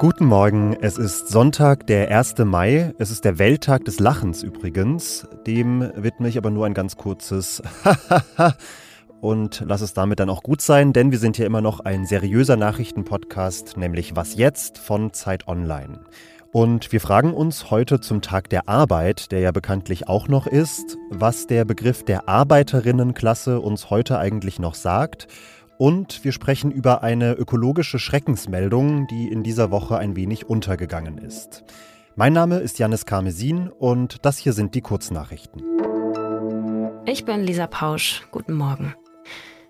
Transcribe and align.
Guten 0.00 0.24
Morgen, 0.24 0.78
es 0.80 0.96
ist 0.96 1.28
Sonntag, 1.28 1.86
der 1.86 2.10
1. 2.10 2.38
Mai. 2.38 2.94
Es 2.96 3.10
ist 3.10 3.26
der 3.26 3.38
Welttag 3.38 3.84
des 3.84 4.00
Lachens 4.00 4.42
übrigens. 4.42 5.28
Dem 5.46 5.92
widme 5.94 6.26
ich 6.26 6.38
aber 6.38 6.48
nur 6.48 6.64
ein 6.64 6.72
ganz 6.72 6.96
kurzes 6.96 7.62
und 9.20 9.62
lass 9.66 9.82
es 9.82 9.92
damit 9.92 10.18
dann 10.18 10.30
auch 10.30 10.42
gut 10.42 10.62
sein, 10.62 10.94
denn 10.94 11.10
wir 11.10 11.18
sind 11.18 11.36
hier 11.36 11.44
immer 11.44 11.60
noch 11.60 11.80
ein 11.80 12.06
seriöser 12.06 12.56
Nachrichtenpodcast, 12.56 13.76
nämlich 13.76 14.16
Was 14.16 14.36
jetzt 14.36 14.78
von 14.78 15.12
Zeit 15.12 15.46
Online. 15.48 16.00
Und 16.50 16.92
wir 16.92 17.00
fragen 17.02 17.34
uns 17.34 17.70
heute 17.70 18.00
zum 18.00 18.22
Tag 18.22 18.48
der 18.48 18.70
Arbeit, 18.70 19.30
der 19.32 19.40
ja 19.40 19.52
bekanntlich 19.52 20.08
auch 20.08 20.28
noch 20.28 20.46
ist, 20.46 20.96
was 21.10 21.46
der 21.46 21.66
Begriff 21.66 22.06
der 22.06 22.26
Arbeiterinnenklasse 22.26 23.60
uns 23.60 23.90
heute 23.90 24.18
eigentlich 24.18 24.58
noch 24.58 24.74
sagt 24.74 25.28
und 25.80 26.24
wir 26.24 26.32
sprechen 26.32 26.70
über 26.70 27.02
eine 27.02 27.32
ökologische 27.32 27.98
Schreckensmeldung, 27.98 29.06
die 29.06 29.28
in 29.28 29.42
dieser 29.42 29.70
Woche 29.70 29.96
ein 29.96 30.14
wenig 30.14 30.46
untergegangen 30.46 31.16
ist. 31.16 31.64
Mein 32.16 32.34
Name 32.34 32.58
ist 32.58 32.78
Janis 32.78 33.06
Karmesin 33.06 33.70
und 33.70 34.18
das 34.26 34.36
hier 34.36 34.52
sind 34.52 34.74
die 34.74 34.82
Kurznachrichten. 34.82 35.62
Ich 37.06 37.24
bin 37.24 37.40
Lisa 37.44 37.66
Pausch. 37.66 38.28
Guten 38.30 38.52
Morgen. 38.52 38.94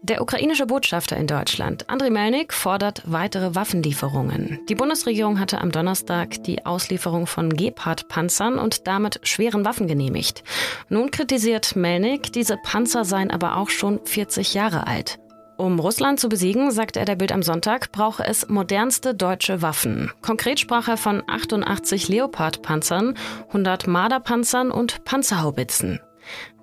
Der 0.03 0.21
ukrainische 0.21 0.67
Botschafter 0.67 1.17
in 1.17 1.29
Deutschland, 1.29 1.89
Andriy 1.89 2.11
Melnik, 2.11 2.53
fordert 2.55 3.03
weitere 3.05 3.55
Waffenlieferungen. 3.55 4.59
Die 4.69 4.75
Bundesregierung 4.75 5.39
hatte 5.39 5.61
am 5.61 5.71
Donnerstag 5.71 6.43
die 6.43 6.67
Auslieferung 6.67 7.29
von 7.29 7.51
Gepard-Panzern 7.51 8.59
und 8.59 8.89
damit 8.89 9.21
schweren 9.23 9.65
Waffen 9.65 9.87
genehmigt. 9.87 10.43
Nun 10.89 11.13
kritisiert 11.13 11.77
Melnik, 11.77 12.33
diese 12.33 12.57
Panzer 12.57 13.05
seien 13.05 13.31
aber 13.31 13.59
auch 13.59 13.71
schon 13.71 14.01
40 14.05 14.55
Jahre 14.55 14.89
alt. 14.89 15.21
Um 15.61 15.79
Russland 15.79 16.19
zu 16.19 16.31
besiegen, 16.31 16.71
sagte 16.71 17.01
er 17.01 17.05
der 17.05 17.17
Bild 17.17 17.33
am 17.33 17.43
Sonntag, 17.43 17.93
brauche 17.93 18.25
es 18.25 18.49
modernste 18.49 19.15
deutsche 19.15 19.61
Waffen. 19.61 20.11
Konkret 20.23 20.59
sprach 20.59 20.89
er 20.89 20.97
von 20.97 21.23
88 21.27 22.09
Leopard-Panzern, 22.09 23.15
100 23.49 23.87
Marder-Panzern 23.87 24.71
und 24.71 25.05
Panzerhaubitzen. 25.05 26.01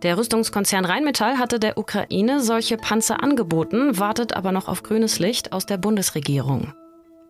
Der 0.01 0.17
Rüstungskonzern 0.17 0.83
Rheinmetall 0.83 1.37
hatte 1.37 1.59
der 1.59 1.77
Ukraine 1.77 2.41
solche 2.41 2.77
Panzer 2.77 3.21
angeboten, 3.21 3.99
wartet 3.99 4.33
aber 4.33 4.51
noch 4.51 4.67
auf 4.67 4.81
grünes 4.81 5.19
Licht 5.19 5.53
aus 5.53 5.67
der 5.67 5.77
Bundesregierung. 5.77 6.73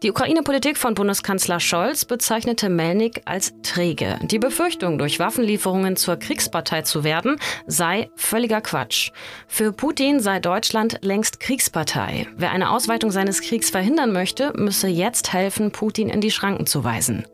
Die 0.04 0.12
Ukraine-Politik 0.12 0.78
von 0.78 0.94
Bundeskanzler 0.94 1.60
Scholz 1.60 2.06
bezeichnete 2.06 2.70
Melnik 2.70 3.24
als 3.26 3.56
träge. 3.64 4.20
Die 4.22 4.38
Befürchtung, 4.38 5.00
durch 5.00 5.18
Waffenlieferungen 5.18 5.96
zur 5.96 6.18
Kriegspartei 6.18 6.84
zu 6.84 7.04
werden, 7.04 7.38
sei 7.66 8.12
völliger 8.16 8.62
Quatsch. 8.62 9.10
Für 9.48 9.72
Putin 9.72 10.20
sei 10.20 10.40
Deutschland 10.40 11.00
längst 11.02 11.40
Kriegspartei. 11.40 12.28
Wer 12.38 12.52
eine 12.52 12.70
Ausweitung 12.70 13.10
seines 13.10 13.42
Kriegs 13.42 13.72
verhindern 13.72 14.14
möchte, 14.14 14.54
müsse 14.56 14.88
jetzt 14.88 15.34
helfen, 15.34 15.72
Putin 15.72 16.10
in 16.10 16.22
die 16.22 16.32
Schranken 16.32 16.68
zu 16.68 16.84
weisen. 16.84 17.26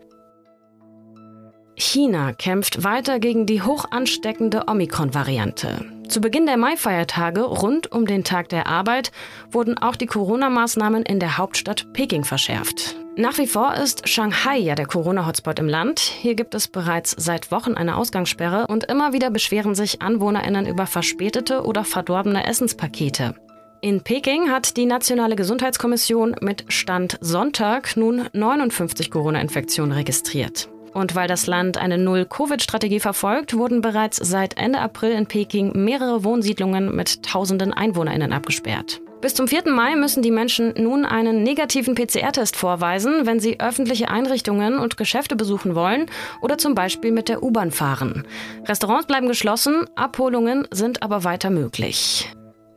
China 1.75 2.31
kämpft 2.31 2.85
weiter 2.85 3.19
gegen 3.19 3.45
die 3.45 3.61
hoch 3.61 3.85
ansteckende 3.91 4.67
Omikron-Variante. 4.67 5.92
Zu 6.07 6.21
Beginn 6.21 6.45
der 6.45 6.57
Mai-Feiertage 6.57 7.41
rund 7.41 7.91
um 7.91 8.05
den 8.05 8.23
Tag 8.23 8.49
der 8.49 8.67
Arbeit 8.67 9.11
wurden 9.51 9.77
auch 9.77 9.95
die 9.95 10.05
Corona-Maßnahmen 10.05 11.03
in 11.03 11.19
der 11.19 11.37
Hauptstadt 11.37 11.91
Peking 11.93 12.23
verschärft. 12.23 12.95
Nach 13.15 13.37
wie 13.37 13.47
vor 13.47 13.75
ist 13.75 14.09
Shanghai 14.09 14.57
ja 14.57 14.75
der 14.75 14.87
Corona-Hotspot 14.87 15.59
im 15.59 15.67
Land. 15.67 15.99
Hier 15.99 16.35
gibt 16.35 16.55
es 16.55 16.67
bereits 16.67 17.15
seit 17.17 17.51
Wochen 17.51 17.75
eine 17.75 17.95
Ausgangssperre 17.95 18.67
und 18.67 18.85
immer 18.85 19.13
wieder 19.13 19.29
beschweren 19.29 19.75
sich 19.75 20.01
AnwohnerInnen 20.01 20.65
über 20.65 20.87
verspätete 20.87 21.63
oder 21.63 21.83
verdorbene 21.83 22.45
Essenspakete. 22.45 23.35
In 23.81 24.01
Peking 24.01 24.49
hat 24.49 24.77
die 24.77 24.85
Nationale 24.85 25.35
Gesundheitskommission 25.35 26.35
mit 26.41 26.65
Stand 26.69 27.17
Sonntag 27.21 27.97
nun 27.97 28.29
59 28.33 29.11
Corona-Infektionen 29.11 29.91
registriert. 29.91 30.69
Und 30.93 31.15
weil 31.15 31.27
das 31.27 31.47
Land 31.47 31.77
eine 31.77 31.97
Null-Covid-Strategie 31.97 32.99
verfolgt, 32.99 33.57
wurden 33.57 33.81
bereits 33.81 34.17
seit 34.17 34.57
Ende 34.57 34.79
April 34.79 35.11
in 35.11 35.25
Peking 35.25 35.71
mehrere 35.83 36.23
Wohnsiedlungen 36.23 36.95
mit 36.95 37.23
tausenden 37.23 37.73
EinwohnerInnen 37.73 38.31
abgesperrt. 38.31 39.01
Bis 39.23 39.33
zum 39.33 39.47
4. 39.47 39.71
Mai 39.71 39.95
müssen 39.95 40.21
die 40.21 40.31
Menschen 40.31 40.73
nun 40.77 41.05
einen 41.05 41.43
negativen 41.43 41.95
PCR-Test 41.95 42.57
vorweisen, 42.57 43.25
wenn 43.25 43.39
sie 43.39 43.57
öffentliche 43.61 44.09
Einrichtungen 44.09 44.77
und 44.77 44.97
Geschäfte 44.97 45.37
besuchen 45.37 45.75
wollen 45.75 46.07
oder 46.41 46.57
zum 46.57 46.75
Beispiel 46.75 47.13
mit 47.13 47.29
der 47.29 47.41
U-Bahn 47.41 47.71
fahren. 47.71 48.27
Restaurants 48.65 49.07
bleiben 49.07 49.29
geschlossen, 49.29 49.85
Abholungen 49.95 50.67
sind 50.71 51.03
aber 51.03 51.23
weiter 51.23 51.51
möglich. 51.51 52.29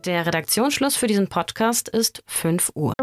Der 0.05 0.25
Redaktionsschluss 0.25 0.95
für 0.95 1.07
diesen 1.07 1.27
Podcast 1.27 1.89
ist 1.89 2.23
5 2.27 2.71
Uhr. 2.75 2.93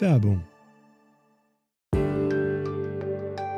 Werbung 0.00 0.47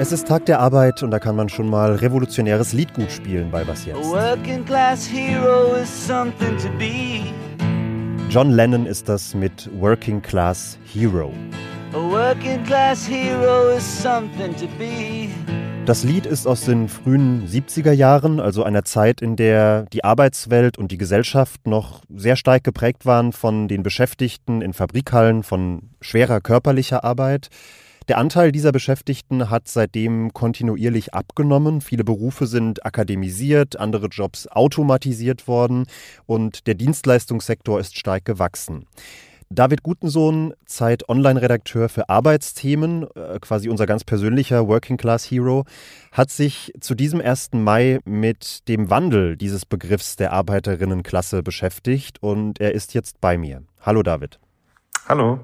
Es 0.00 0.12
ist 0.12 0.26
Tag 0.26 0.46
der 0.46 0.60
Arbeit 0.60 1.02
und 1.02 1.10
da 1.10 1.18
kann 1.18 1.36
man 1.36 1.50
schon 1.50 1.68
mal 1.68 1.94
revolutionäres 1.94 2.72
Liedgut 2.72 3.12
spielen 3.12 3.50
bei 3.50 3.66
Was 3.66 3.84
jetzt. 3.84 4.00
John 8.30 8.50
Lennon 8.50 8.86
ist 8.86 9.10
das 9.10 9.34
mit 9.34 9.68
Working 9.78 10.22
Class 10.22 10.78
Hero. 10.90 11.34
Das 15.84 16.02
Lied 16.02 16.24
ist 16.24 16.46
aus 16.46 16.64
den 16.64 16.88
frühen 16.88 17.46
70er 17.46 17.92
Jahren, 17.92 18.40
also 18.40 18.64
einer 18.64 18.84
Zeit, 18.86 19.20
in 19.20 19.36
der 19.36 19.82
die 19.92 20.02
Arbeitswelt 20.02 20.78
und 20.78 20.92
die 20.92 20.98
Gesellschaft 20.98 21.66
noch 21.66 22.00
sehr 22.08 22.36
stark 22.36 22.64
geprägt 22.64 23.04
waren 23.04 23.32
von 23.32 23.68
den 23.68 23.82
Beschäftigten 23.82 24.62
in 24.62 24.72
Fabrikhallen, 24.72 25.42
von 25.42 25.90
schwerer 26.00 26.40
körperlicher 26.40 27.04
Arbeit. 27.04 27.50
Der 28.10 28.18
Anteil 28.18 28.50
dieser 28.50 28.72
Beschäftigten 28.72 29.50
hat 29.50 29.68
seitdem 29.68 30.32
kontinuierlich 30.32 31.14
abgenommen. 31.14 31.80
Viele 31.80 32.02
Berufe 32.02 32.48
sind 32.48 32.84
akademisiert, 32.84 33.78
andere 33.78 34.08
Jobs 34.08 34.48
automatisiert 34.48 35.46
worden 35.46 35.86
und 36.26 36.66
der 36.66 36.74
Dienstleistungssektor 36.74 37.78
ist 37.78 37.96
stark 37.96 38.24
gewachsen. 38.24 38.86
David 39.48 39.84
Gutensohn, 39.84 40.54
Zeit 40.66 41.08
Online-Redakteur 41.08 41.88
für 41.88 42.08
Arbeitsthemen, 42.08 43.06
äh, 43.14 43.38
quasi 43.40 43.68
unser 43.68 43.86
ganz 43.86 44.02
persönlicher 44.02 44.66
Working 44.66 44.96
Class 44.96 45.30
Hero, 45.30 45.64
hat 46.10 46.30
sich 46.30 46.72
zu 46.80 46.96
diesem 46.96 47.20
1. 47.20 47.50
Mai 47.52 48.00
mit 48.04 48.66
dem 48.66 48.90
Wandel 48.90 49.36
dieses 49.36 49.64
Begriffs 49.64 50.16
der 50.16 50.32
Arbeiterinnenklasse 50.32 51.44
beschäftigt 51.44 52.20
und 52.20 52.58
er 52.58 52.74
ist 52.74 52.92
jetzt 52.92 53.20
bei 53.20 53.38
mir. 53.38 53.62
Hallo 53.80 54.02
David. 54.02 54.40
Hallo. 55.06 55.38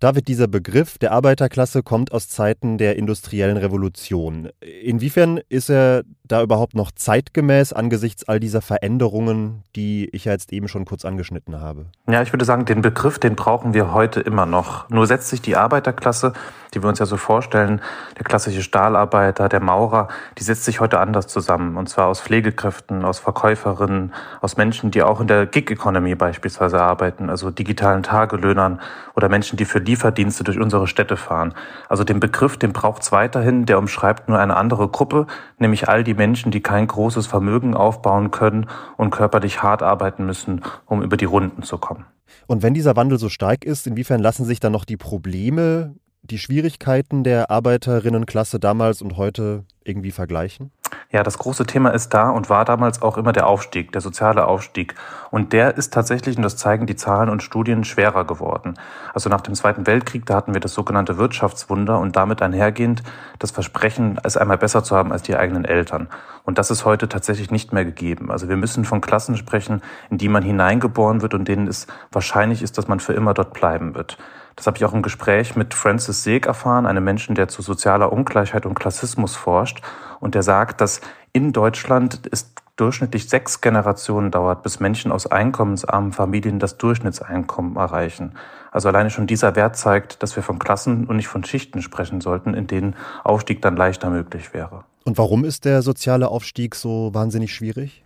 David, 0.00 0.28
dieser 0.28 0.48
Begriff 0.48 0.98
der 0.98 1.12
Arbeiterklasse 1.12 1.82
kommt 1.82 2.12
aus 2.12 2.28
Zeiten 2.28 2.78
der 2.78 2.96
industriellen 2.96 3.56
Revolution. 3.56 4.50
Inwiefern 4.82 5.40
ist 5.48 5.70
er 5.70 6.02
da 6.26 6.42
überhaupt 6.42 6.74
noch 6.74 6.90
zeitgemäß 6.90 7.72
angesichts 7.72 8.24
all 8.24 8.40
dieser 8.40 8.62
Veränderungen, 8.62 9.62
die 9.76 10.08
ich 10.12 10.24
ja 10.24 10.32
jetzt 10.32 10.52
eben 10.52 10.68
schon 10.68 10.86
kurz 10.86 11.04
angeschnitten 11.04 11.60
habe? 11.60 11.86
Ja, 12.08 12.22
ich 12.22 12.32
würde 12.32 12.46
sagen, 12.46 12.64
den 12.64 12.80
Begriff, 12.80 13.18
den 13.18 13.36
brauchen 13.36 13.74
wir 13.74 13.92
heute 13.92 14.20
immer 14.20 14.46
noch. 14.46 14.88
Nur 14.88 15.06
setzt 15.06 15.28
sich 15.28 15.42
die 15.42 15.54
Arbeiterklasse, 15.54 16.32
die 16.72 16.82
wir 16.82 16.88
uns 16.88 16.98
ja 16.98 17.06
so 17.06 17.18
vorstellen, 17.18 17.80
der 18.18 18.24
klassische 18.24 18.62
Stahlarbeiter, 18.62 19.48
der 19.48 19.60
Maurer, 19.60 20.08
die 20.38 20.44
setzt 20.44 20.64
sich 20.64 20.80
heute 20.80 20.98
anders 20.98 21.26
zusammen. 21.26 21.76
Und 21.76 21.88
zwar 21.88 22.08
aus 22.08 22.20
Pflegekräften, 22.20 23.04
aus 23.04 23.18
Verkäuferinnen, 23.18 24.14
aus 24.40 24.56
Menschen, 24.56 24.90
die 24.90 25.02
auch 25.02 25.20
in 25.20 25.26
der 25.26 25.46
Gig-Economy 25.46 26.14
beispielsweise 26.14 26.80
arbeiten, 26.80 27.28
also 27.28 27.50
digitalen 27.50 28.02
Tagelöhnern 28.02 28.80
oder 29.14 29.28
Menschen, 29.28 29.58
die 29.58 29.66
für 29.66 29.80
Lieferdienste 29.84 30.44
durch 30.44 30.58
unsere 30.58 30.86
Städte 30.86 31.16
fahren. 31.16 31.54
Also 31.88 32.04
den 32.04 32.20
Begriff, 32.20 32.56
den 32.56 32.72
braucht 32.72 33.02
es 33.02 33.12
weiterhin, 33.12 33.66
der 33.66 33.78
umschreibt 33.78 34.28
nur 34.28 34.38
eine 34.38 34.56
andere 34.56 34.88
Gruppe, 34.88 35.26
nämlich 35.58 35.88
all 35.88 36.02
die 36.02 36.14
Menschen, 36.14 36.50
die 36.50 36.60
kein 36.60 36.86
großes 36.86 37.26
Vermögen 37.26 37.74
aufbauen 37.74 38.30
können 38.30 38.66
und 38.96 39.10
körperlich 39.10 39.62
hart 39.62 39.82
arbeiten 39.82 40.26
müssen, 40.26 40.62
um 40.86 41.02
über 41.02 41.16
die 41.16 41.24
Runden 41.24 41.62
zu 41.62 41.78
kommen. 41.78 42.04
Und 42.46 42.62
wenn 42.62 42.74
dieser 42.74 42.96
Wandel 42.96 43.18
so 43.18 43.28
stark 43.28 43.64
ist, 43.64 43.86
inwiefern 43.86 44.20
lassen 44.20 44.44
sich 44.44 44.60
dann 44.60 44.72
noch 44.72 44.84
die 44.84 44.96
Probleme, 44.96 45.94
die 46.22 46.38
Schwierigkeiten 46.38 47.22
der 47.22 47.50
Arbeiterinnenklasse 47.50 48.58
damals 48.58 49.02
und 49.02 49.16
heute 49.16 49.64
irgendwie 49.84 50.10
vergleichen? 50.10 50.72
Ja, 51.10 51.22
das 51.22 51.38
große 51.38 51.66
Thema 51.66 51.90
ist 51.90 52.12
da 52.12 52.30
und 52.30 52.50
war 52.50 52.64
damals 52.64 53.02
auch 53.02 53.16
immer 53.16 53.32
der 53.32 53.46
Aufstieg, 53.46 53.92
der 53.92 54.00
soziale 54.00 54.46
Aufstieg. 54.46 54.94
Und 55.30 55.52
der 55.52 55.76
ist 55.76 55.92
tatsächlich, 55.92 56.36
und 56.36 56.42
das 56.42 56.56
zeigen 56.56 56.86
die 56.86 56.96
Zahlen 56.96 57.28
und 57.28 57.42
Studien, 57.42 57.84
schwerer 57.84 58.24
geworden. 58.24 58.74
Also 59.12 59.30
nach 59.30 59.40
dem 59.40 59.54
Zweiten 59.54 59.86
Weltkrieg, 59.86 60.26
da 60.26 60.34
hatten 60.34 60.54
wir 60.54 60.60
das 60.60 60.74
sogenannte 60.74 61.18
Wirtschaftswunder 61.18 61.98
und 61.98 62.16
damit 62.16 62.42
einhergehend 62.42 63.02
das 63.38 63.50
Versprechen, 63.50 64.18
es 64.22 64.36
einmal 64.36 64.58
besser 64.58 64.82
zu 64.82 64.96
haben 64.96 65.12
als 65.12 65.22
die 65.22 65.36
eigenen 65.36 65.64
Eltern. 65.64 66.08
Und 66.44 66.58
das 66.58 66.70
ist 66.70 66.84
heute 66.84 67.08
tatsächlich 67.08 67.50
nicht 67.50 67.72
mehr 67.72 67.84
gegeben. 67.84 68.30
Also 68.30 68.48
wir 68.48 68.56
müssen 68.56 68.84
von 68.84 69.00
Klassen 69.00 69.36
sprechen, 69.36 69.82
in 70.10 70.18
die 70.18 70.28
man 70.28 70.42
hineingeboren 70.42 71.22
wird 71.22 71.34
und 71.34 71.46
denen 71.46 71.68
es 71.68 71.86
wahrscheinlich 72.10 72.62
ist, 72.62 72.76
dass 72.76 72.88
man 72.88 73.00
für 73.00 73.12
immer 73.12 73.34
dort 73.34 73.52
bleiben 73.52 73.94
wird. 73.94 74.18
Das 74.56 74.66
habe 74.66 74.76
ich 74.76 74.84
auch 74.84 74.92
im 74.92 75.02
Gespräch 75.02 75.56
mit 75.56 75.74
Francis 75.74 76.22
Seeg 76.22 76.46
erfahren, 76.46 76.86
einem 76.86 77.04
Menschen, 77.04 77.34
der 77.34 77.48
zu 77.48 77.62
sozialer 77.62 78.12
Ungleichheit 78.12 78.66
und 78.66 78.74
Klassismus 78.74 79.34
forscht. 79.34 79.82
Und 80.20 80.34
der 80.34 80.42
sagt, 80.42 80.80
dass 80.80 81.00
in 81.32 81.52
Deutschland 81.52 82.20
es 82.30 82.52
durchschnittlich 82.76 83.28
sechs 83.28 83.60
Generationen 83.60 84.30
dauert, 84.30 84.62
bis 84.62 84.80
Menschen 84.80 85.12
aus 85.12 85.26
einkommensarmen 85.26 86.12
Familien 86.12 86.58
das 86.58 86.76
Durchschnittseinkommen 86.76 87.76
erreichen. 87.76 88.34
Also 88.72 88.88
alleine 88.88 89.10
schon 89.10 89.26
dieser 89.26 89.54
Wert 89.54 89.76
zeigt, 89.76 90.22
dass 90.22 90.34
wir 90.34 90.42
von 90.42 90.58
Klassen 90.58 91.06
und 91.06 91.16
nicht 91.16 91.28
von 91.28 91.44
Schichten 91.44 91.82
sprechen 91.82 92.20
sollten, 92.20 92.54
in 92.54 92.66
denen 92.66 92.96
Aufstieg 93.22 93.62
dann 93.62 93.76
leichter 93.76 94.10
möglich 94.10 94.52
wäre. 94.52 94.84
Und 95.04 95.18
warum 95.18 95.44
ist 95.44 95.64
der 95.64 95.82
soziale 95.82 96.28
Aufstieg 96.28 96.74
so 96.74 97.14
wahnsinnig 97.14 97.54
schwierig? 97.54 98.04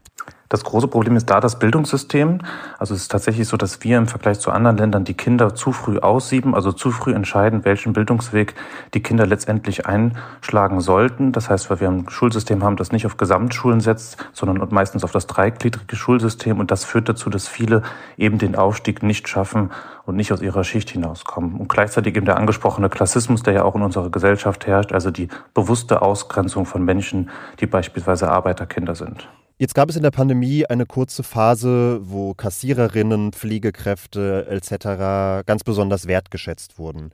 Das 0.48 0.64
große 0.64 0.88
Problem 0.88 1.14
ist 1.16 1.28
da 1.28 1.40
das 1.40 1.58
Bildungssystem. 1.58 2.38
Also 2.78 2.94
es 2.94 3.02
ist 3.02 3.10
tatsächlich 3.10 3.46
so, 3.46 3.58
dass 3.58 3.84
wir 3.84 3.98
im 3.98 4.06
Vergleich 4.06 4.40
zu 4.40 4.50
anderen 4.50 4.78
Ländern 4.78 5.04
die 5.04 5.12
Kinder 5.12 5.54
zu 5.54 5.72
früh 5.72 5.98
aussieben, 5.98 6.54
also 6.54 6.72
zu 6.72 6.90
früh 6.90 7.12
entscheiden, 7.12 7.66
welchen 7.66 7.92
Bildungsweg 7.92 8.54
die 8.94 9.02
Kinder 9.02 9.26
letztendlich 9.26 9.84
einschlagen 9.86 10.80
sollten. 10.80 11.32
Das 11.32 11.50
heißt, 11.50 11.68
weil 11.68 11.80
wir 11.80 11.90
ein 11.90 12.08
Schulsystem 12.08 12.64
haben, 12.64 12.76
das 12.76 12.92
nicht 12.92 13.04
auf 13.04 13.18
Gesamtschulen 13.18 13.80
setzt, 13.80 14.16
sondern 14.32 14.66
meistens 14.70 15.04
auf 15.04 15.12
das 15.12 15.26
dreigliedrige 15.26 15.96
Schulsystem. 15.96 16.58
Und 16.58 16.70
das 16.70 16.84
führt 16.86 17.10
dazu, 17.10 17.28
dass 17.28 17.46
viele 17.46 17.82
eben 18.16 18.38
den 18.38 18.56
Aufstieg 18.56 19.02
nicht 19.02 19.28
schaffen 19.28 19.70
und 20.06 20.16
nicht 20.16 20.32
aus 20.32 20.40
ihrer 20.40 20.64
Schicht 20.64 20.88
hinauskommen. 20.88 21.56
Und 21.56 21.68
gleichzeitig 21.68 22.16
eben 22.16 22.24
der 22.24 22.38
angesprochene 22.38 22.88
Klassismus, 22.88 23.42
der 23.42 23.52
ja 23.52 23.64
auch 23.64 23.74
in 23.74 23.82
unserer 23.82 24.08
Gesellschaft 24.08 24.66
herrscht, 24.66 24.92
also 24.92 25.10
die 25.10 25.28
bewusste 25.52 26.00
Ausgrenzung 26.00 26.64
von 26.64 26.82
Menschen, 26.82 27.28
die 27.60 27.66
beispielsweise 27.66 28.30
Arbeiterkinder 28.30 28.94
sind. 28.94 29.28
Jetzt 29.60 29.74
gab 29.74 29.90
es 29.90 29.96
in 29.96 30.04
der 30.04 30.12
Pandemie 30.12 30.66
eine 30.66 30.86
kurze 30.86 31.24
Phase, 31.24 31.98
wo 32.02 32.32
Kassiererinnen, 32.32 33.32
Pflegekräfte 33.32 34.46
etc. 34.48 35.44
ganz 35.46 35.64
besonders 35.64 36.06
wertgeschätzt 36.06 36.78
wurden. 36.78 37.10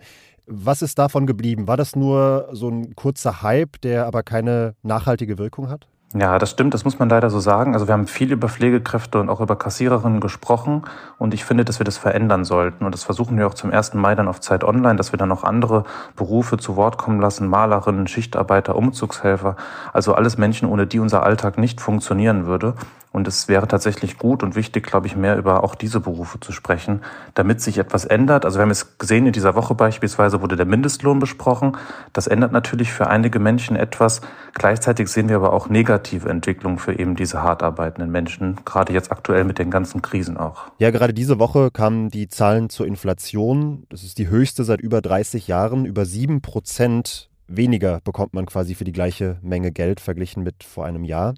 Was 0.46 0.82
ist 0.82 0.98
davon 0.98 1.26
geblieben? 1.26 1.68
War 1.68 1.78
das 1.78 1.96
nur 1.96 2.50
so 2.52 2.68
ein 2.68 2.94
kurzer 2.96 3.40
Hype, 3.40 3.80
der 3.80 4.04
aber 4.04 4.22
keine 4.22 4.74
nachhaltige 4.82 5.38
Wirkung 5.38 5.70
hat? 5.70 5.88
Ja, 6.16 6.38
das 6.38 6.50
stimmt, 6.50 6.72
das 6.74 6.84
muss 6.84 7.00
man 7.00 7.08
leider 7.08 7.28
so 7.28 7.40
sagen. 7.40 7.74
Also 7.74 7.88
wir 7.88 7.92
haben 7.92 8.06
viel 8.06 8.30
über 8.30 8.48
Pflegekräfte 8.48 9.18
und 9.18 9.28
auch 9.28 9.40
über 9.40 9.56
Kassiererinnen 9.56 10.20
gesprochen 10.20 10.82
und 11.18 11.34
ich 11.34 11.44
finde, 11.44 11.64
dass 11.64 11.80
wir 11.80 11.84
das 11.84 11.98
verändern 11.98 12.44
sollten. 12.44 12.84
Und 12.84 12.92
das 12.94 13.02
versuchen 13.02 13.36
wir 13.36 13.48
auch 13.48 13.54
zum 13.54 13.72
1. 13.72 13.94
Mai 13.94 14.14
dann 14.14 14.28
auf 14.28 14.40
Zeit 14.40 14.62
Online, 14.62 14.94
dass 14.94 15.12
wir 15.12 15.16
dann 15.18 15.28
noch 15.28 15.42
andere 15.42 15.82
Berufe 16.14 16.56
zu 16.56 16.76
Wort 16.76 16.98
kommen 16.98 17.20
lassen, 17.20 17.48
Malerinnen, 17.48 18.06
Schichtarbeiter, 18.06 18.76
Umzugshelfer, 18.76 19.56
also 19.92 20.14
alles 20.14 20.38
Menschen, 20.38 20.68
ohne 20.68 20.86
die 20.86 21.00
unser 21.00 21.24
Alltag 21.24 21.58
nicht 21.58 21.80
funktionieren 21.80 22.46
würde. 22.46 22.74
Und 23.14 23.28
es 23.28 23.46
wäre 23.46 23.68
tatsächlich 23.68 24.18
gut 24.18 24.42
und 24.42 24.56
wichtig, 24.56 24.84
glaube 24.84 25.06
ich, 25.06 25.14
mehr 25.14 25.38
über 25.38 25.62
auch 25.62 25.76
diese 25.76 26.00
Berufe 26.00 26.40
zu 26.40 26.50
sprechen, 26.50 27.00
damit 27.34 27.60
sich 27.60 27.78
etwas 27.78 28.04
ändert. 28.04 28.44
Also 28.44 28.58
wir 28.58 28.62
haben 28.62 28.72
es 28.72 28.98
gesehen, 28.98 29.26
in 29.26 29.32
dieser 29.32 29.54
Woche 29.54 29.76
beispielsweise 29.76 30.42
wurde 30.42 30.56
der 30.56 30.66
Mindestlohn 30.66 31.20
besprochen. 31.20 31.76
Das 32.12 32.26
ändert 32.26 32.50
natürlich 32.50 32.92
für 32.92 33.06
einige 33.06 33.38
Menschen 33.38 33.76
etwas. 33.76 34.20
Gleichzeitig 34.52 35.06
sehen 35.06 35.28
wir 35.28 35.36
aber 35.36 35.52
auch 35.52 35.68
negative 36.04 36.28
Entwicklungen 36.28 36.78
für 36.78 36.98
eben 36.98 37.16
diese 37.16 37.42
hart 37.42 37.62
arbeitenden 37.62 38.10
Menschen, 38.10 38.56
gerade 38.64 38.92
jetzt 38.92 39.10
aktuell 39.10 39.44
mit 39.44 39.58
den 39.58 39.70
ganzen 39.70 40.02
Krisen 40.02 40.36
auch. 40.36 40.64
Ja, 40.78 40.90
gerade 40.90 41.14
diese 41.14 41.38
Woche 41.38 41.70
kamen 41.70 42.10
die 42.10 42.28
Zahlen 42.28 42.68
zur 42.68 42.86
Inflation. 42.86 43.86
Das 43.88 44.02
ist 44.02 44.18
die 44.18 44.28
höchste 44.28 44.64
seit 44.64 44.80
über 44.80 45.00
30 45.00 45.48
Jahren. 45.48 45.86
Über 45.86 46.04
sieben 46.04 46.42
Prozent 46.42 47.30
weniger 47.46 48.00
bekommt 48.04 48.34
man 48.34 48.46
quasi 48.46 48.74
für 48.74 48.84
die 48.84 48.92
gleiche 48.92 49.38
Menge 49.42 49.72
Geld 49.72 50.00
verglichen 50.00 50.42
mit 50.42 50.62
vor 50.62 50.84
einem 50.84 51.04
Jahr. 51.04 51.34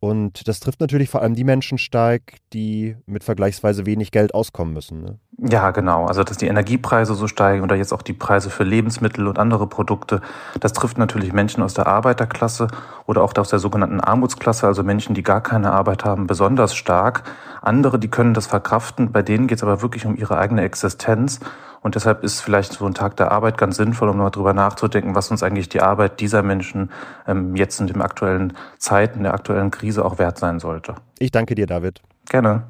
Und 0.00 0.48
das 0.48 0.60
trifft 0.60 0.80
natürlich 0.80 1.08
vor 1.08 1.22
allem 1.22 1.34
die 1.34 1.44
Menschen 1.44 1.78
stark, 1.78 2.34
die 2.52 2.96
mit 3.06 3.24
vergleichsweise 3.24 3.86
wenig 3.86 4.10
Geld 4.10 4.34
auskommen 4.34 4.74
müssen. 4.74 5.02
Ne? 5.02 5.18
Ja, 5.38 5.72
genau. 5.72 6.06
Also, 6.06 6.22
dass 6.22 6.36
die 6.36 6.46
Energiepreise 6.46 7.14
so 7.14 7.26
steigen 7.26 7.62
oder 7.62 7.74
jetzt 7.74 7.92
auch 7.92 8.02
die 8.02 8.12
Preise 8.12 8.50
für 8.50 8.62
Lebensmittel 8.62 9.26
und 9.26 9.38
andere 9.38 9.66
Produkte, 9.66 10.20
das 10.60 10.72
trifft 10.72 10.96
natürlich 10.96 11.32
Menschen 11.32 11.62
aus 11.62 11.74
der 11.74 11.86
Arbeiterklasse 11.86 12.68
oder 13.06 13.22
auch 13.22 13.34
aus 13.36 13.48
der 13.48 13.58
sogenannten 13.58 14.00
Armutsklasse, 14.00 14.66
also 14.66 14.84
Menschen, 14.84 15.14
die 15.14 15.22
gar 15.22 15.40
keine 15.40 15.72
Arbeit 15.72 16.04
haben, 16.04 16.26
besonders 16.26 16.74
stark. 16.74 17.24
Andere, 17.62 17.98
die 17.98 18.08
können 18.08 18.34
das 18.34 18.46
verkraften, 18.46 19.10
bei 19.10 19.22
denen 19.22 19.46
geht 19.46 19.58
es 19.58 19.64
aber 19.64 19.82
wirklich 19.82 20.06
um 20.06 20.16
ihre 20.16 20.38
eigene 20.38 20.62
Existenz. 20.62 21.40
Und 21.80 21.96
deshalb 21.96 22.24
ist 22.24 22.40
vielleicht 22.40 22.72
so 22.72 22.86
ein 22.86 22.94
Tag 22.94 23.16
der 23.16 23.30
Arbeit 23.30 23.58
ganz 23.58 23.76
sinnvoll, 23.76 24.08
um 24.08 24.16
mal 24.16 24.30
drüber 24.30 24.54
nachzudenken, 24.54 25.14
was 25.14 25.30
uns 25.30 25.42
eigentlich 25.42 25.68
die 25.68 25.82
Arbeit 25.82 26.20
dieser 26.20 26.42
Menschen 26.42 26.90
ähm, 27.26 27.56
jetzt 27.56 27.78
in 27.78 27.88
den 27.88 28.00
aktuellen 28.00 28.54
Zeiten, 28.78 29.24
der 29.24 29.34
aktuellen 29.34 29.70
Krise 29.70 30.02
auch 30.02 30.18
wert 30.18 30.38
sein 30.38 30.60
sollte. 30.60 30.94
Ich 31.18 31.30
danke 31.30 31.54
dir, 31.54 31.66
David. 31.66 32.00
Gerne. 32.30 32.62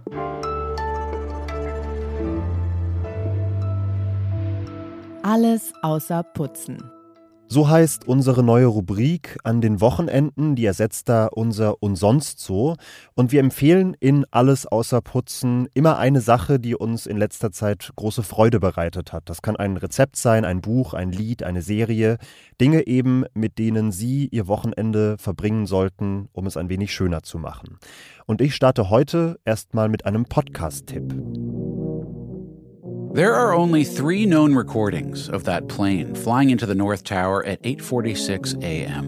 Alles 5.26 5.72
außer 5.80 6.22
Putzen. 6.22 6.76
So 7.48 7.66
heißt 7.66 8.06
unsere 8.06 8.42
neue 8.42 8.66
Rubrik 8.66 9.38
an 9.42 9.62
den 9.62 9.80
Wochenenden, 9.80 10.54
die 10.54 10.66
ersetzt 10.66 11.08
da 11.08 11.28
unser 11.28 11.82
Und 11.82 11.96
sonst 11.96 12.40
so. 12.40 12.76
Und 13.14 13.32
wir 13.32 13.40
empfehlen 13.40 13.96
in 13.98 14.26
Alles 14.32 14.66
außer 14.66 15.00
Putzen 15.00 15.66
immer 15.72 15.96
eine 15.96 16.20
Sache, 16.20 16.60
die 16.60 16.74
uns 16.74 17.06
in 17.06 17.16
letzter 17.16 17.52
Zeit 17.52 17.90
große 17.96 18.22
Freude 18.22 18.60
bereitet 18.60 19.14
hat. 19.14 19.30
Das 19.30 19.40
kann 19.40 19.56
ein 19.56 19.78
Rezept 19.78 20.16
sein, 20.16 20.44
ein 20.44 20.60
Buch, 20.60 20.92
ein 20.92 21.10
Lied, 21.10 21.42
eine 21.42 21.62
Serie. 21.62 22.18
Dinge 22.60 22.86
eben, 22.86 23.24
mit 23.32 23.58
denen 23.58 23.92
Sie 23.92 24.28
Ihr 24.30 24.46
Wochenende 24.46 25.16
verbringen 25.16 25.64
sollten, 25.64 26.28
um 26.32 26.44
es 26.44 26.58
ein 26.58 26.68
wenig 26.68 26.92
schöner 26.92 27.22
zu 27.22 27.38
machen. 27.38 27.78
Und 28.26 28.42
ich 28.42 28.54
starte 28.54 28.90
heute 28.90 29.40
erstmal 29.46 29.88
mit 29.88 30.04
einem 30.04 30.26
Podcast-Tipp. 30.26 31.14
There 33.14 33.32
are 33.32 33.54
only 33.54 33.84
three 33.84 34.26
known 34.26 34.56
recordings 34.56 35.28
of 35.28 35.44
that 35.44 35.68
plane 35.68 36.16
flying 36.16 36.50
into 36.50 36.66
the 36.66 36.74
North 36.74 37.04
Tower 37.04 37.46
at 37.46 37.62
8:46 37.62 38.60
a.m. 38.60 39.06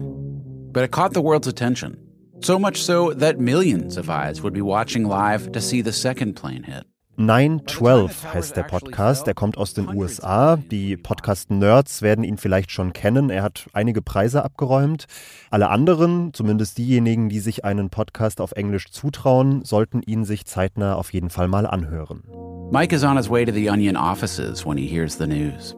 But 0.71 0.85
it 0.85 0.91
caught 0.91 1.13
the 1.13 1.21
world's 1.21 1.45
attention. 1.45 1.97
So 2.39 2.57
much 2.57 2.81
so 2.81 3.11
that 3.15 3.37
millions 3.37 3.97
of 3.97 4.09
eyes 4.09 4.41
would 4.41 4.53
be 4.53 4.61
watching 4.61 5.03
live 5.03 5.51
to 5.51 5.59
see 5.59 5.81
the 5.81 5.91
second 5.91 6.35
plane 6.37 6.63
hit. 6.63 6.85
912 7.17 8.33
heißt 8.33 8.55
der 8.55 8.63
Podcast. 8.63 9.27
Er 9.27 9.33
kommt 9.33 9.57
aus 9.57 9.73
den 9.73 9.89
USA. 9.89 10.55
Die 10.55 10.95
Podcast-Nerds 10.95 12.01
werden 12.01 12.23
ihn 12.23 12.37
vielleicht 12.37 12.71
schon 12.71 12.93
kennen. 12.93 13.29
Er 13.29 13.43
hat 13.43 13.67
einige 13.73 14.01
Preise 14.01 14.41
abgeräumt. 14.45 15.07
Alle 15.49 15.67
anderen, 15.67 16.33
zumindest 16.33 16.77
diejenigen, 16.77 17.27
die 17.27 17.41
sich 17.41 17.65
einen 17.65 17.89
Podcast 17.89 18.39
auf 18.39 18.53
Englisch 18.53 18.89
zutrauen, 18.89 19.65
sollten 19.65 20.01
ihn 20.01 20.23
sich 20.23 20.45
zeitnah 20.45 20.95
auf 20.95 21.11
jeden 21.11 21.29
Fall 21.29 21.49
mal 21.49 21.67
anhören. 21.67 22.23
Mike 22.69 22.91
is 22.91 23.05
on 23.05 23.15
his 23.15 23.29
way 23.29 23.45
to 23.45 23.51
the 23.51 23.69
Onion 23.69 23.95
offices 23.95 24.65
when 24.65 24.77
he 24.77 24.87
hears 24.87 25.15
the 25.15 25.25
news. 25.25 25.73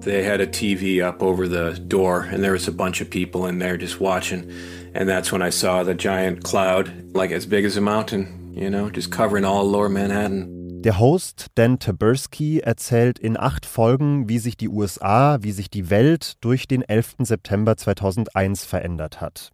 They 0.00 0.22
had 0.22 0.40
a 0.40 0.46
TV 0.46 1.02
up 1.02 1.22
over 1.22 1.46
the 1.46 1.78
door, 1.78 2.22
and 2.22 2.42
there 2.42 2.52
was 2.52 2.66
a 2.66 2.72
bunch 2.72 3.02
of 3.02 3.10
people 3.10 3.46
in 3.46 3.58
there 3.58 3.76
just 3.76 4.00
watching. 4.00 4.50
And 4.94 5.06
that's 5.06 5.30
when 5.30 5.42
I 5.42 5.50
saw 5.50 5.82
the 5.82 5.94
giant 5.94 6.42
cloud, 6.42 7.14
like 7.14 7.32
as 7.32 7.44
big 7.44 7.66
as 7.66 7.76
a 7.76 7.82
mountain, 7.82 8.54
you 8.54 8.70
know, 8.70 8.88
just 8.88 9.12
covering 9.12 9.44
all 9.44 9.68
lower 9.68 9.90
Manhattan. 9.90 10.80
Der 10.82 10.98
Host 10.98 11.48
Dan 11.54 11.78
Taberski 11.78 12.60
erzählt 12.60 13.18
in 13.18 13.38
acht 13.38 13.66
Folgen, 13.66 14.28
wie 14.30 14.38
sich 14.38 14.56
die 14.56 14.68
USA, 14.68 15.38
wie 15.42 15.52
sich 15.52 15.68
die 15.68 15.90
Welt 15.90 16.36
durch 16.40 16.66
den 16.66 16.80
11. 16.80 17.16
September 17.20 17.76
2001 17.76 18.64
verändert 18.64 19.20
hat. 19.20 19.52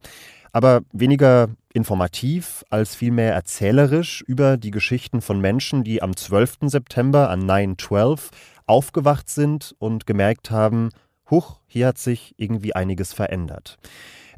Aber 0.52 0.82
weniger 0.92 1.48
informativ 1.72 2.64
als 2.70 2.94
vielmehr 2.94 3.32
erzählerisch 3.34 4.22
über 4.26 4.56
die 4.56 4.70
Geschichten 4.70 5.20
von 5.20 5.40
Menschen, 5.40 5.84
die 5.84 6.02
am 6.02 6.16
12. 6.16 6.58
September 6.62 7.30
an 7.30 7.48
9-12 7.48 8.30
aufgewacht 8.66 9.28
sind 9.28 9.74
und 9.78 10.06
gemerkt 10.06 10.50
haben, 10.50 10.90
huch, 11.30 11.60
hier 11.66 11.88
hat 11.88 11.98
sich 11.98 12.34
irgendwie 12.36 12.74
einiges 12.74 13.12
verändert. 13.12 13.78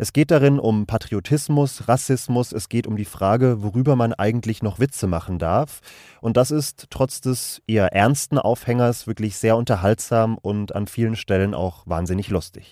Es 0.03 0.15
geht 0.15 0.31
darin 0.31 0.59
um 0.59 0.87
Patriotismus, 0.87 1.87
Rassismus, 1.87 2.53
es 2.53 2.71
geht 2.71 2.87
um 2.87 2.97
die 2.97 3.05
Frage, 3.05 3.63
worüber 3.63 3.97
man 3.97 4.15
eigentlich 4.15 4.63
noch 4.63 4.79
Witze 4.79 5.07
machen 5.07 5.39
darf. 5.39 5.81
Und 6.23 6.39
das 6.39 6.51
ist 6.51 6.87
trotz 6.89 7.21
des 7.21 7.61
eher 7.67 7.93
ernsten 7.93 8.39
Aufhängers 8.39 9.07
wirklich 9.07 9.37
sehr 9.37 9.59
unterhaltsam 9.59 10.39
und 10.39 10.75
an 10.75 10.87
vielen 10.87 11.17
Stellen 11.17 11.55
auch 11.55 11.83
wahnsinnig 11.87 12.31
lustig. 12.31 12.71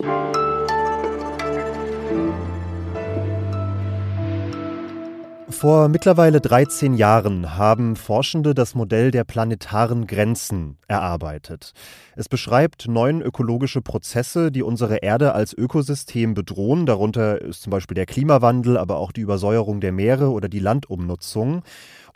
Vor 5.58 5.88
mittlerweile 5.88 6.40
13 6.40 6.94
Jahren 6.94 7.56
haben 7.56 7.96
Forschende 7.96 8.54
das 8.54 8.76
Modell 8.76 9.10
der 9.10 9.24
planetaren 9.24 10.06
Grenzen 10.06 10.78
erarbeitet. 10.86 11.72
Es 12.14 12.28
beschreibt 12.28 12.86
neun 12.86 13.20
ökologische 13.20 13.82
Prozesse, 13.82 14.52
die 14.52 14.62
unsere 14.62 14.98
Erde 14.98 15.34
als 15.34 15.52
Ökosystem 15.52 16.34
bedrohen. 16.34 16.86
Darunter 16.86 17.40
ist 17.40 17.62
zum 17.62 17.72
Beispiel 17.72 17.96
der 17.96 18.06
Klimawandel, 18.06 18.78
aber 18.78 18.98
auch 18.98 19.10
die 19.10 19.22
Übersäuerung 19.22 19.80
der 19.80 19.90
Meere 19.90 20.30
oder 20.30 20.48
die 20.48 20.60
Landumnutzung. 20.60 21.64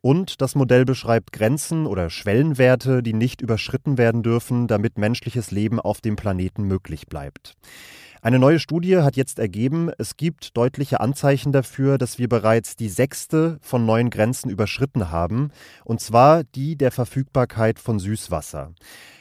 Und 0.03 0.41
das 0.41 0.57
Modell 0.57 0.85
beschreibt 0.85 1.33
Grenzen 1.33 1.87
oder 1.87 2.11
Schwellenwerte, 2.11 3.05
die 3.05 3.13
nicht 3.13 3.41
überschritten 3.41 3.99
werden 3.99 4.25
dürfen, 4.25 4.67
damit 4.67 4.99
menschliches 4.99 5.53
Leben 5.53 5.79
auf 5.79 6.01
dem 6.01 6.17
Planeten 6.17 6.65
möglich 6.65 7.07
bleibt. 7.07 7.55
Eine 8.21 8.41
neue 8.41 8.59
Studie 8.59 8.99
hat 8.99 9.17
jetzt 9.17 9.39
ergeben, 9.39 9.91
es 9.99 10.17
gibt 10.17 10.57
deutliche 10.57 11.01
Anzeichen 11.01 11.53
dafür, 11.53 11.99
dass 11.99 12.19
wir 12.19 12.29
bereits 12.29 12.75
die 12.75 12.89
sechste 12.89 13.59
von 13.61 13.87
neuen 13.87 14.11
Grenzen 14.11 14.51
überschritten 14.51 15.13
haben, 15.13 15.51
und 15.85 16.01
zwar 16.01 16.43
die 16.43 16.77
der 16.77 16.91
Verfügbarkeit 16.91 17.79
von 17.79 18.01
Süßwasser. 18.01 18.73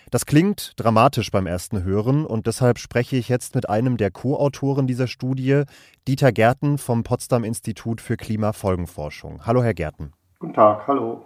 Das 0.09 0.25
klingt 0.25 0.73
dramatisch 0.77 1.29
beim 1.29 1.45
ersten 1.45 1.83
Hören 1.83 2.25
und 2.25 2.47
deshalb 2.47 2.79
spreche 2.79 3.15
ich 3.17 3.29
jetzt 3.29 3.53
mit 3.53 3.69
einem 3.69 3.97
der 3.97 4.09
Co-Autoren 4.09 4.87
dieser 4.87 5.07
Studie, 5.07 5.63
Dieter 6.07 6.31
Gärten 6.31 6.79
vom 6.79 7.03
Potsdam 7.03 7.43
Institut 7.43 8.01
für 8.01 8.17
Klimafolgenforschung. 8.17 9.45
Hallo, 9.45 9.63
Herr 9.63 9.75
Gärten. 9.75 10.11
Guten 10.41 10.55
Tag, 10.55 10.87
hallo. 10.87 11.21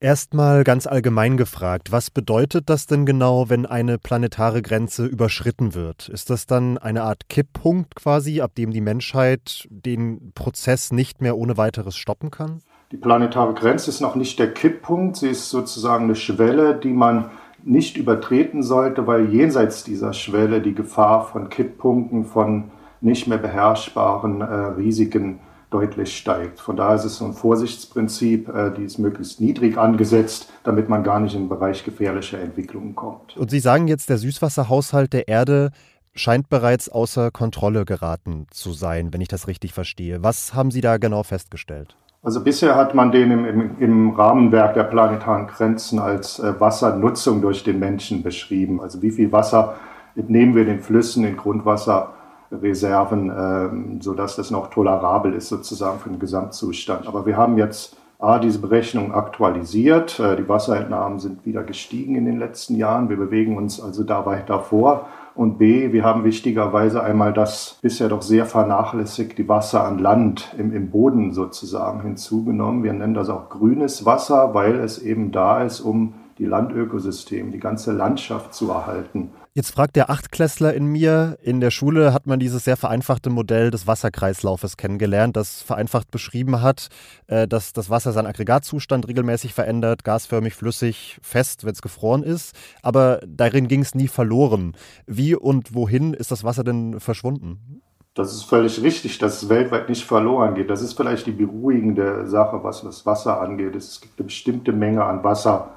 Erstmal 0.00 0.64
ganz 0.64 0.86
allgemein 0.86 1.36
gefragt, 1.36 1.92
was 1.92 2.10
bedeutet 2.10 2.70
das 2.70 2.86
denn 2.86 3.04
genau, 3.04 3.50
wenn 3.50 3.66
eine 3.66 3.98
planetare 3.98 4.62
Grenze 4.62 5.04
überschritten 5.04 5.74
wird? 5.74 6.08
Ist 6.08 6.30
das 6.30 6.46
dann 6.46 6.78
eine 6.78 7.02
Art 7.02 7.28
Kipppunkt 7.28 7.94
quasi, 7.94 8.40
ab 8.40 8.54
dem 8.54 8.70
die 8.70 8.80
Menschheit 8.80 9.68
den 9.68 10.32
Prozess 10.34 10.90
nicht 10.90 11.20
mehr 11.20 11.36
ohne 11.36 11.58
weiteres 11.58 11.98
stoppen 11.98 12.30
kann? 12.30 12.62
Die 12.92 12.96
planetare 12.96 13.52
Grenze 13.52 13.90
ist 13.90 14.00
noch 14.00 14.14
nicht 14.14 14.38
der 14.38 14.54
Kipppunkt, 14.54 15.16
sie 15.16 15.28
ist 15.28 15.50
sozusagen 15.50 16.04
eine 16.04 16.16
Schwelle, 16.16 16.76
die 16.76 16.94
man 16.94 17.30
nicht 17.62 17.98
übertreten 17.98 18.62
sollte, 18.62 19.06
weil 19.06 19.28
jenseits 19.34 19.84
dieser 19.84 20.14
Schwelle 20.14 20.62
die 20.62 20.74
Gefahr 20.74 21.26
von 21.26 21.50
Kipppunkten, 21.50 22.24
von 22.24 22.70
nicht 23.02 23.26
mehr 23.26 23.36
beherrschbaren 23.36 24.40
äh, 24.40 24.44
Risiken 24.44 25.40
deutlich 25.74 26.16
steigt. 26.16 26.60
Von 26.60 26.76
daher 26.76 26.94
ist 26.94 27.04
es 27.04 27.16
so 27.16 27.24
ein 27.24 27.32
Vorsichtsprinzip, 27.32 28.48
äh, 28.48 28.70
die 28.70 28.84
ist 28.84 28.98
möglichst 28.98 29.40
niedrig 29.40 29.76
angesetzt, 29.76 30.52
damit 30.62 30.88
man 30.88 31.02
gar 31.02 31.18
nicht 31.18 31.34
in 31.34 31.42
den 31.42 31.48
Bereich 31.48 31.84
gefährlicher 31.84 32.38
Entwicklungen 32.38 32.94
kommt. 32.94 33.36
Und 33.36 33.50
Sie 33.50 33.58
sagen 33.58 33.88
jetzt, 33.88 34.08
der 34.08 34.18
Süßwasserhaushalt 34.18 35.12
der 35.12 35.26
Erde 35.26 35.72
scheint 36.14 36.48
bereits 36.48 36.88
außer 36.88 37.32
Kontrolle 37.32 37.84
geraten 37.84 38.46
zu 38.50 38.72
sein, 38.72 39.12
wenn 39.12 39.20
ich 39.20 39.28
das 39.28 39.48
richtig 39.48 39.72
verstehe. 39.72 40.22
Was 40.22 40.54
haben 40.54 40.70
Sie 40.70 40.80
da 40.80 40.98
genau 40.98 41.24
festgestellt? 41.24 41.96
Also 42.22 42.42
bisher 42.42 42.76
hat 42.76 42.94
man 42.94 43.10
den 43.10 43.32
im, 43.32 43.44
im, 43.44 43.78
im 43.80 44.10
Rahmenwerk 44.10 44.74
der 44.74 44.84
planetaren 44.84 45.48
Grenzen 45.48 45.98
als 45.98 46.38
äh, 46.38 46.58
Wassernutzung 46.60 47.42
durch 47.42 47.64
den 47.64 47.80
Menschen 47.80 48.22
beschrieben. 48.22 48.80
Also 48.80 49.02
wie 49.02 49.10
viel 49.10 49.32
Wasser 49.32 49.74
entnehmen 50.14 50.54
wir 50.54 50.64
den 50.64 50.80
Flüssen, 50.80 51.24
den 51.24 51.36
Grundwasser 51.36 52.14
Reserven, 52.62 53.30
ähm, 53.30 54.00
sodass 54.00 54.36
das 54.36 54.50
noch 54.50 54.70
tolerabel 54.70 55.34
ist 55.34 55.48
sozusagen 55.48 55.98
für 55.98 56.08
den 56.08 56.18
Gesamtzustand. 56.18 57.06
Aber 57.06 57.26
wir 57.26 57.36
haben 57.36 57.58
jetzt 57.58 57.96
A, 58.18 58.38
diese 58.38 58.58
Berechnung 58.58 59.12
aktualisiert. 59.12 60.18
Äh, 60.18 60.36
die 60.36 60.48
Wasserentnahmen 60.48 61.18
sind 61.18 61.44
wieder 61.44 61.62
gestiegen 61.62 62.14
in 62.16 62.24
den 62.24 62.38
letzten 62.38 62.76
Jahren. 62.76 63.08
Wir 63.08 63.16
bewegen 63.16 63.56
uns 63.56 63.82
also 63.82 64.02
da 64.02 64.24
weiter 64.24 64.60
vor. 64.60 65.08
Und 65.34 65.58
B, 65.58 65.92
wir 65.92 66.04
haben 66.04 66.22
wichtigerweise 66.22 67.02
einmal 67.02 67.32
das 67.32 67.78
bisher 67.82 68.08
doch 68.08 68.22
sehr 68.22 68.46
vernachlässigte 68.46 69.48
Wasser 69.48 69.84
an 69.84 69.98
Land 69.98 70.54
im, 70.56 70.72
im 70.72 70.90
Boden 70.90 71.32
sozusagen 71.32 72.02
hinzugenommen. 72.02 72.84
Wir 72.84 72.92
nennen 72.92 73.14
das 73.14 73.28
auch 73.28 73.50
grünes 73.50 74.06
Wasser, 74.06 74.54
weil 74.54 74.76
es 74.76 74.98
eben 74.98 75.32
da 75.32 75.62
ist, 75.62 75.80
um 75.80 76.14
die 76.38 76.46
Landökosysteme, 76.46 77.50
die 77.50 77.60
ganze 77.60 77.92
Landschaft 77.92 78.54
zu 78.54 78.70
erhalten. 78.70 79.30
Jetzt 79.56 79.70
fragt 79.70 79.94
der 79.94 80.10
Achtklässler 80.10 80.74
in 80.74 80.86
mir, 80.86 81.38
in 81.40 81.60
der 81.60 81.70
Schule 81.70 82.12
hat 82.12 82.26
man 82.26 82.40
dieses 82.40 82.64
sehr 82.64 82.76
vereinfachte 82.76 83.30
Modell 83.30 83.70
des 83.70 83.86
Wasserkreislaufes 83.86 84.76
kennengelernt, 84.76 85.36
das 85.36 85.62
vereinfacht 85.62 86.10
beschrieben 86.10 86.60
hat, 86.60 86.88
äh, 87.28 87.46
dass 87.46 87.72
das 87.72 87.88
Wasser 87.88 88.10
seinen 88.10 88.26
Aggregatzustand 88.26 89.06
regelmäßig 89.06 89.54
verändert, 89.54 90.02
gasförmig, 90.02 90.54
flüssig, 90.54 91.18
fest, 91.22 91.64
wenn 91.64 91.72
es 91.72 91.82
gefroren 91.82 92.24
ist. 92.24 92.56
Aber 92.82 93.20
darin 93.26 93.68
ging 93.68 93.82
es 93.82 93.94
nie 93.94 94.08
verloren. 94.08 94.72
Wie 95.06 95.36
und 95.36 95.72
wohin 95.72 96.14
ist 96.14 96.32
das 96.32 96.42
Wasser 96.42 96.64
denn 96.64 96.98
verschwunden? 96.98 97.80
Das 98.14 98.32
ist 98.32 98.44
völlig 98.44 98.80
richtig, 98.80 99.18
dass 99.18 99.42
es 99.42 99.48
weltweit 99.48 99.88
nicht 99.88 100.04
verloren 100.04 100.54
geht. 100.54 100.70
Das 100.70 100.82
ist 100.82 100.94
vielleicht 100.94 101.26
die 101.26 101.32
beruhigende 101.32 102.28
Sache, 102.28 102.62
was 102.62 102.82
das 102.82 103.04
Wasser 103.06 103.40
angeht. 103.40 103.74
Es 103.74 104.00
gibt 104.00 104.18
eine 104.18 104.26
bestimmte 104.26 104.72
Menge 104.72 105.04
an 105.04 105.24
Wasser, 105.24 105.70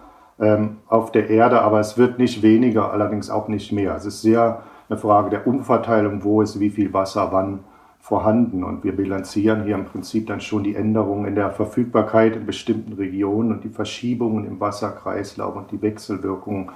auf 0.87 1.11
der 1.11 1.29
Erde, 1.29 1.61
aber 1.61 1.79
es 1.79 1.97
wird 1.97 2.19
nicht 2.19 2.43
weniger, 2.43 2.91
allerdings 2.91 3.29
auch 3.29 3.47
nicht 3.47 3.71
mehr. 3.71 3.95
Es 3.95 4.05
ist 4.05 4.21
sehr 4.21 4.61
eine 4.89 4.99
Frage 4.99 5.29
der 5.29 5.47
Umverteilung, 5.47 6.23
wo 6.23 6.41
ist 6.41 6.59
wie 6.59 6.69
viel 6.69 6.93
Wasser 6.93 7.29
wann 7.31 7.59
vorhanden. 7.99 8.63
Und 8.63 8.83
wir 8.83 8.95
bilanzieren 8.95 9.63
hier 9.63 9.75
im 9.75 9.85
Prinzip 9.85 10.27
dann 10.27 10.39
schon 10.39 10.63
die 10.63 10.75
Änderungen 10.75 11.25
in 11.25 11.35
der 11.35 11.51
Verfügbarkeit 11.51 12.35
in 12.35 12.45
bestimmten 12.45 12.93
Regionen 12.93 13.51
und 13.51 13.63
die 13.63 13.69
Verschiebungen 13.69 14.45
im 14.45 14.59
Wasserkreislauf 14.59 15.55
und 15.55 15.71
die 15.71 15.81
Wechselwirkungen 15.81 16.69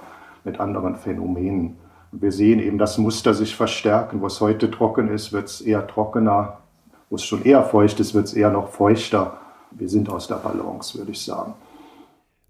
mit 0.44 0.60
anderen 0.60 0.96
Phänomenen. 0.96 1.76
Und 2.10 2.20
wir 2.20 2.32
sehen 2.32 2.60
eben 2.60 2.76
das 2.76 2.98
Muster 2.98 3.32
sich 3.32 3.56
verstärken. 3.56 4.20
Wo 4.20 4.26
es 4.26 4.40
heute 4.40 4.70
trocken 4.70 5.08
ist, 5.08 5.32
wird 5.32 5.46
es 5.46 5.60
eher 5.62 5.86
trockener. 5.86 6.58
Wo 7.08 7.16
es 7.16 7.24
schon 7.24 7.44
eher 7.44 7.62
feucht 7.62 8.00
ist, 8.00 8.12
wird 8.14 8.26
es 8.26 8.34
eher 8.34 8.50
noch 8.50 8.68
feuchter. 8.68 9.38
Wir 9.70 9.88
sind 9.88 10.10
aus 10.10 10.28
der 10.28 10.34
Balance, 10.34 10.98
würde 10.98 11.12
ich 11.12 11.24
sagen. 11.24 11.54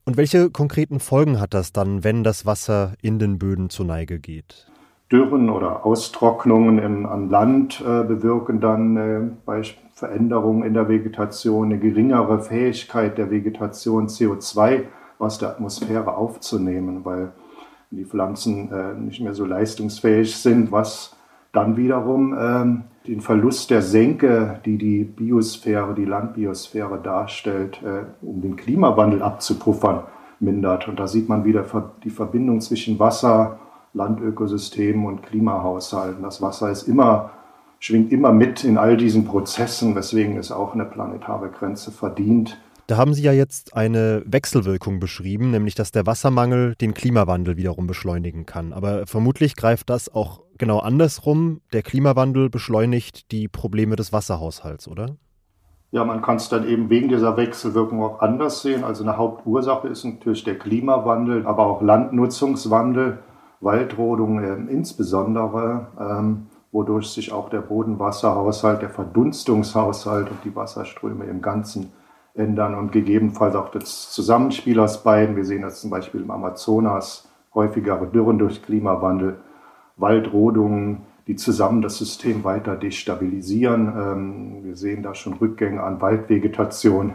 Und 0.05 0.17
welche 0.17 0.51
konkreten 0.51 0.99
Folgen 0.99 1.41
hat 1.41 1.55
das 1.55 1.73
dann, 1.73 2.03
wenn 2.03 2.25
das 2.25 2.45
Wasser 2.45 2.95
in 3.03 3.19
den 3.19 3.39
Böden 3.39 3.71
zur 3.71 3.87
Neige 3.87 4.19
geht? 4.19 4.67
Dürren 5.13 5.49
oder 5.49 5.87
Austrocknungen 5.87 6.79
im, 6.79 7.07
an 7.07 7.29
Land 7.29 7.81
äh, 7.81 8.03
bewirken 8.03 8.61
dann 8.61 8.97
äh, 8.97 9.21
bei 9.45 9.63
Veränderungen 9.95 10.65
in 10.65 10.75
der 10.75 10.89
Vegetation 10.89 11.67
eine 11.67 11.79
geringere 11.79 12.41
Fähigkeit 12.41 13.19
der 13.19 13.31
Vegetation, 13.31 14.09
CO2 14.09 14.85
aus 15.19 15.39
der 15.39 15.51
Atmosphäre 15.51 16.17
aufzunehmen, 16.17 17.05
weil 17.05 17.33
die 17.93 18.05
Pflanzen 18.05 18.73
äh, 18.73 18.95
nicht 18.95 19.21
mehr 19.21 19.35
so 19.35 19.45
leistungsfähig 19.45 20.35
sind, 20.35 20.73
was 20.73 21.15
dann 21.53 21.77
wiederum 21.77 22.35
ähm, 22.37 22.85
den 23.07 23.21
Verlust 23.21 23.71
der 23.71 23.83
Senke, 23.83 24.61
die 24.65 24.79
die 24.79 25.05
Biosphäre, 25.05 25.95
die 25.95 26.05
Landbiosphäre 26.05 27.01
darstellt, 27.03 27.81
äh, 27.83 28.05
um 28.25 28.41
den 28.41 28.57
Klimawandel 28.57 29.23
abzupuffern, 29.23 30.05
mindert. 30.39 30.89
Und 30.89 31.01
da 31.01 31.09
sieht 31.09 31.29
man 31.29 31.45
wieder 31.45 31.65
die 32.05 32.11
Verbindung 32.11 32.61
zwischen 32.61 32.99
Wasser, 32.99 33.59
Landökosystemen 33.95 35.05
und 35.07 35.23
Klimahaushalten. 35.23 36.23
Das 36.23 36.41
Wasser 36.41 36.71
ist 36.71 36.89
immer, 36.89 37.31
schwingt 37.79 38.13
immer 38.13 38.33
mit 38.33 38.65
in 38.65 38.79
all 38.79 38.97
diesen 38.97 39.25
Prozessen, 39.25 39.95
weswegen 39.95 40.37
es 40.39 40.51
auch 40.51 40.75
eine 40.75 40.85
planetare 40.85 41.51
Grenze 41.51 41.91
verdient. 41.91 42.59
Da 42.93 42.99
haben 42.99 43.15
Sie 43.15 43.23
ja 43.23 43.33
jetzt 43.33 43.75
eine 43.75 44.23
Wechselwirkung 44.27 45.01
beschrieben, 45.01 45.51
nämlich 45.51 45.75
dass 45.75 45.93
der 45.93 46.05
Wassermangel 46.05 46.75
den 46.75 46.93
Klimawandel 46.93 47.57
wiederum 47.57 47.87
beschleunigen 47.87 48.45
kann. 48.45 48.75
Aber 48.75 49.07
vermutlich 49.07 49.57
greift 49.57 49.89
das 49.89 50.15
auch 50.15 50.43
genau 50.59 50.79
andersrum. 50.79 51.63
Der 51.73 51.81
Klimawandel 51.81 52.51
beschleunigt 52.51 53.33
die 53.33 53.49
Probleme 53.49 53.97
des 53.97 54.13
Wasserhaushalts, 54.13 54.89
oder? 54.89 55.17
Ja, 55.91 56.05
man 56.05 56.21
kann 56.21 56.37
es 56.37 56.51
dann 56.51 56.69
eben 56.69 56.91
wegen 56.91 57.09
dieser 57.09 57.39
Wechselwirkung 57.39 58.03
auch 58.03 58.21
anders 58.21 58.61
sehen. 58.61 58.85
Also 58.85 59.05
eine 59.05 59.17
Hauptursache 59.17 59.89
ist 59.89 60.05
natürlich 60.05 60.45
der 60.45 60.59
Klimawandel, 60.59 61.47
aber 61.47 61.65
auch 61.65 61.81
Landnutzungswandel, 61.81 63.21
Waldrodung 63.63 64.45
äh, 64.45 64.71
insbesondere, 64.71 65.87
ähm, 65.99 66.49
wodurch 66.73 67.09
sich 67.09 67.33
auch 67.33 67.49
der 67.49 67.63
Bodenwasserhaushalt, 67.63 68.83
der 68.83 68.91
Verdunstungshaushalt 68.91 70.31
und 70.31 70.45
die 70.45 70.55
Wasserströme 70.55 71.25
im 71.25 71.41
Ganzen 71.41 71.91
ändern 72.35 72.75
und 72.75 72.93
gegebenenfalls 72.93 73.55
auch 73.55 73.71
das 73.71 74.11
Zusammenspiel 74.11 74.81
aus 74.81 75.03
beiden. 75.03 75.37
Wir 75.37 75.45
sehen 75.45 75.63
das 75.63 75.81
zum 75.81 75.91
Beispiel 75.91 76.23
im 76.23 76.31
Amazonas, 76.31 77.29
häufigere 77.55 78.07
Dürren 78.07 78.39
durch 78.39 78.63
Klimawandel, 78.63 79.39
Waldrodungen, 79.97 81.03
die 81.27 81.37
zusammen 81.37 81.83
das 81.83 81.99
System 81.99 82.45
weiter 82.45 82.77
destabilisieren. 82.77 83.89
Ähm, 83.89 84.65
wir 84.65 84.77
sehen 84.77 85.03
da 85.03 85.15
schon 85.15 85.35
Rückgänge 85.35 85.83
an 85.83 86.01
Waldvegetation, 86.01 87.13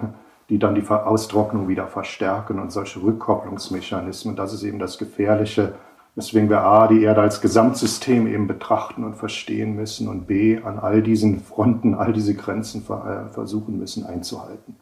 die 0.49 0.59
dann 0.59 0.75
die 0.75 0.87
Austrocknung 0.87 1.67
wieder 1.67 1.87
verstärken 1.87 2.59
und 2.59 2.71
solche 2.71 3.01
Rückkopplungsmechanismen. 3.01 4.35
Das 4.35 4.53
ist 4.53 4.63
eben 4.63 4.79
das 4.79 4.97
Gefährliche, 4.97 5.73
weswegen 6.15 6.49
wir 6.49 6.61
A, 6.61 6.87
die 6.87 7.03
Erde 7.03 7.21
als 7.21 7.41
Gesamtsystem 7.41 8.27
eben 8.27 8.47
betrachten 8.47 9.03
und 9.03 9.15
verstehen 9.15 9.75
müssen 9.75 10.07
und 10.07 10.25
B, 10.25 10.59
an 10.63 10.79
all 10.79 11.01
diesen 11.01 11.41
Fronten, 11.41 11.95
all 11.95 12.13
diese 12.13 12.33
Grenzen 12.33 12.83
äh, 12.83 13.33
versuchen 13.33 13.77
müssen 13.77 14.05
einzuhalten. 14.05 14.75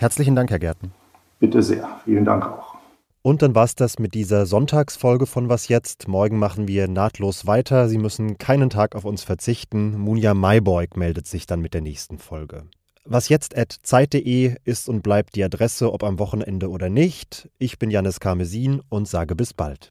Herzlichen 0.00 0.34
Dank, 0.34 0.50
Herr 0.50 0.58
Gärten. 0.58 0.92
Bitte 1.40 1.62
sehr. 1.62 2.00
Vielen 2.06 2.24
Dank 2.24 2.46
auch. 2.46 2.76
Und 3.20 3.42
dann 3.42 3.54
war 3.54 3.64
es 3.64 3.74
das 3.74 3.98
mit 3.98 4.14
dieser 4.14 4.46
Sonntagsfolge 4.46 5.26
von 5.26 5.50
Was 5.50 5.68
jetzt. 5.68 6.08
Morgen 6.08 6.38
machen 6.38 6.66
wir 6.66 6.88
nahtlos 6.88 7.46
weiter. 7.46 7.86
Sie 7.86 7.98
müssen 7.98 8.38
keinen 8.38 8.70
Tag 8.70 8.96
auf 8.96 9.04
uns 9.04 9.24
verzichten. 9.24 9.98
Munja 9.98 10.32
Mayborg 10.32 10.96
meldet 10.96 11.26
sich 11.26 11.44
dann 11.44 11.60
mit 11.60 11.74
der 11.74 11.82
nächsten 11.82 12.16
Folge. 12.16 12.62
Was 13.04 13.28
jetzt 13.28 13.54
at 13.58 13.76
zeit.de 13.82 14.56
ist 14.64 14.88
und 14.88 15.02
bleibt 15.02 15.34
die 15.34 15.44
Adresse, 15.44 15.92
ob 15.92 16.02
am 16.02 16.18
Wochenende 16.18 16.70
oder 16.70 16.88
nicht. 16.88 17.50
Ich 17.58 17.78
bin 17.78 17.90
Janis 17.90 18.20
Karmesin 18.20 18.80
und 18.88 19.06
sage 19.06 19.36
bis 19.36 19.52
bald. 19.52 19.90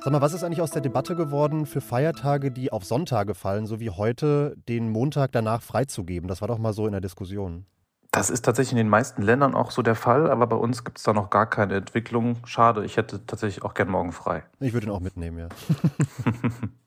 Sag 0.00 0.12
mal, 0.12 0.20
was 0.20 0.32
ist 0.32 0.44
eigentlich 0.44 0.60
aus 0.60 0.70
der 0.70 0.80
Debatte 0.80 1.16
geworden, 1.16 1.66
für 1.66 1.80
Feiertage, 1.80 2.52
die 2.52 2.70
auf 2.70 2.84
Sonntage 2.84 3.34
fallen, 3.34 3.66
so 3.66 3.80
wie 3.80 3.90
heute, 3.90 4.54
den 4.68 4.90
Montag 4.90 5.32
danach 5.32 5.60
freizugeben? 5.60 6.28
Das 6.28 6.40
war 6.40 6.46
doch 6.46 6.58
mal 6.58 6.72
so 6.72 6.86
in 6.86 6.92
der 6.92 7.00
Diskussion. 7.00 7.66
Das 8.12 8.30
ist 8.30 8.42
tatsächlich 8.42 8.72
in 8.72 8.78
den 8.78 8.88
meisten 8.88 9.22
Ländern 9.22 9.56
auch 9.56 9.72
so 9.72 9.82
der 9.82 9.96
Fall, 9.96 10.30
aber 10.30 10.46
bei 10.46 10.56
uns 10.56 10.84
gibt 10.84 10.98
es 10.98 11.04
da 11.04 11.12
noch 11.12 11.30
gar 11.30 11.50
keine 11.50 11.74
Entwicklung. 11.74 12.36
Schade, 12.44 12.84
ich 12.84 12.96
hätte 12.96 13.26
tatsächlich 13.26 13.64
auch 13.64 13.74
gern 13.74 13.88
morgen 13.88 14.12
frei. 14.12 14.44
Ich 14.60 14.72
würde 14.72 14.86
ihn 14.86 14.92
auch 14.92 15.00
mitnehmen, 15.00 15.38
ja. 15.38 15.48